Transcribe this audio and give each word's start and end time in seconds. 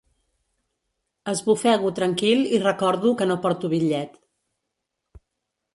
Esbufego 1.33 1.91
tranquil 1.99 2.41
i 2.59 2.63
recordo 2.67 3.15
que 3.21 3.29
no 3.33 3.39
porto 3.45 3.73
bitllet. 3.75 4.21